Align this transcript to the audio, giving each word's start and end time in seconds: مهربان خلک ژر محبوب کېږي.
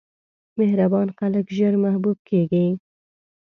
مهربان 0.59 1.07
خلک 1.17 1.45
ژر 1.57 1.73
محبوب 1.83 2.17
کېږي. 2.29 2.65